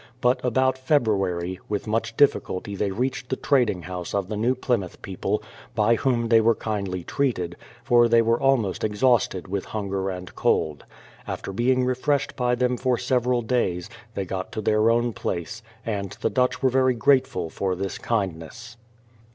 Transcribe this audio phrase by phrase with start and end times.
[0.19, 4.99] But about February, with much difficulty they reached the trading house of the New Plymouth
[5.03, 5.43] people,
[5.75, 10.85] by whom they were kindly treated, for they were almost exhausted with hunger and cold.
[11.27, 16.17] After being refreshed by them for several days, they got to their own place, and
[16.21, 18.77] the Dutch were very grateful for this kindness.